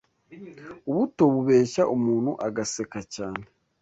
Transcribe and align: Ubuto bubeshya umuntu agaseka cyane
Ubuto 0.89 1.23
bubeshya 1.33 1.83
umuntu 1.95 2.31
agaseka 2.47 2.99
cyane 3.15 3.43